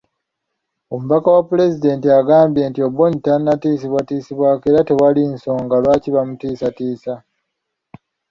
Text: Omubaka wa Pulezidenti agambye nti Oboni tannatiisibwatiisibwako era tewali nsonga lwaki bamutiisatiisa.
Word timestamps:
Omubaka 0.93 1.27
wa 1.35 1.43
Pulezidenti 1.49 2.07
agambye 2.19 2.63
nti 2.69 2.79
Oboni 2.87 3.17
tannatiisibwatiisibwako 3.25 4.63
era 4.71 4.81
tewali 4.87 5.21
nsonga 5.33 5.75
lwaki 5.83 6.09
bamutiisatiisa. 6.15 7.13